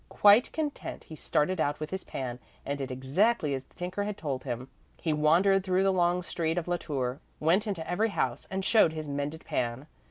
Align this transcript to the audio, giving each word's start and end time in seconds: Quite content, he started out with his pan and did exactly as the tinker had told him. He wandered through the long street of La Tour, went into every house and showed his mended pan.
Quite 0.09 0.51
content, 0.51 1.03
he 1.03 1.15
started 1.15 1.61
out 1.61 1.79
with 1.79 1.91
his 1.91 2.03
pan 2.03 2.39
and 2.65 2.75
did 2.79 2.89
exactly 2.89 3.53
as 3.53 3.63
the 3.63 3.75
tinker 3.75 4.03
had 4.03 4.17
told 4.17 4.43
him. 4.43 4.67
He 4.99 5.13
wandered 5.13 5.63
through 5.63 5.83
the 5.83 5.93
long 5.93 6.23
street 6.23 6.57
of 6.57 6.67
La 6.67 6.77
Tour, 6.77 7.21
went 7.39 7.67
into 7.67 7.87
every 7.87 8.09
house 8.09 8.47
and 8.49 8.65
showed 8.65 8.93
his 8.93 9.07
mended 9.07 9.45
pan. 9.45 9.85